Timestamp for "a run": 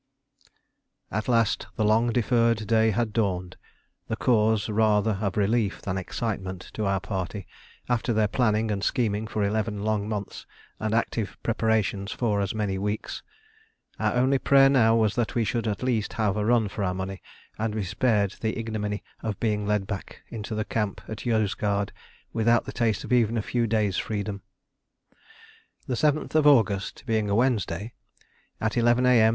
16.35-16.67